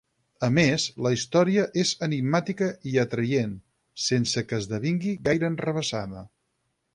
[0.45, 3.53] A més, la història és enigmàtica i atraient,
[4.07, 6.27] sense que esdevingui gaire enrevessada.